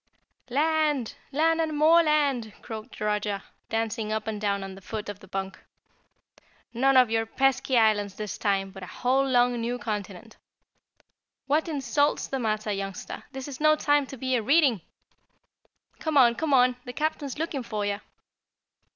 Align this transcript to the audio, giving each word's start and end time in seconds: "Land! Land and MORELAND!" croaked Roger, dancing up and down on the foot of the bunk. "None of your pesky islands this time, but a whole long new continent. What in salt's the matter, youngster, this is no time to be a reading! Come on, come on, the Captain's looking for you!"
"Land! 0.49 1.13
Land 1.31 1.61
and 1.61 1.77
MORELAND!" 1.77 2.53
croaked 2.63 2.99
Roger, 2.99 3.43
dancing 3.69 4.11
up 4.11 4.25
and 4.25 4.41
down 4.41 4.63
on 4.63 4.73
the 4.73 4.81
foot 4.81 5.09
of 5.09 5.19
the 5.19 5.27
bunk. 5.27 5.63
"None 6.73 6.97
of 6.97 7.11
your 7.11 7.27
pesky 7.27 7.77
islands 7.77 8.15
this 8.15 8.39
time, 8.39 8.71
but 8.71 8.81
a 8.81 8.87
whole 8.87 9.23
long 9.29 9.61
new 9.61 9.77
continent. 9.77 10.37
What 11.45 11.67
in 11.69 11.81
salt's 11.81 12.25
the 12.25 12.39
matter, 12.39 12.71
youngster, 12.71 13.25
this 13.31 13.47
is 13.47 13.61
no 13.61 13.75
time 13.75 14.07
to 14.07 14.17
be 14.17 14.35
a 14.35 14.41
reading! 14.41 14.81
Come 15.99 16.17
on, 16.17 16.33
come 16.33 16.51
on, 16.51 16.77
the 16.83 16.93
Captain's 16.93 17.37
looking 17.37 17.61
for 17.61 17.85
you!" 17.85 17.99